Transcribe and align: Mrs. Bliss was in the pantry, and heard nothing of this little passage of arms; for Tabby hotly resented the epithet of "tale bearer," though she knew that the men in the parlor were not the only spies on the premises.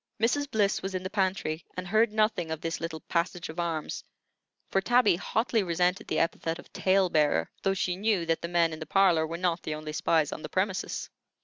Mrs. 0.19 0.49
Bliss 0.49 0.81
was 0.81 0.95
in 0.95 1.03
the 1.03 1.11
pantry, 1.11 1.63
and 1.77 1.87
heard 1.87 2.11
nothing 2.11 2.49
of 2.49 2.59
this 2.61 2.81
little 2.81 3.01
passage 3.01 3.49
of 3.49 3.59
arms; 3.59 4.03
for 4.71 4.81
Tabby 4.81 5.15
hotly 5.15 5.61
resented 5.61 6.07
the 6.07 6.17
epithet 6.17 6.57
of 6.57 6.73
"tale 6.73 7.07
bearer," 7.07 7.51
though 7.61 7.75
she 7.75 7.95
knew 7.95 8.25
that 8.25 8.41
the 8.41 8.47
men 8.47 8.73
in 8.73 8.79
the 8.79 8.87
parlor 8.87 9.27
were 9.27 9.37
not 9.37 9.61
the 9.61 9.75
only 9.75 9.93
spies 9.93 10.31
on 10.31 10.41
the 10.41 10.49
premises. 10.49 11.07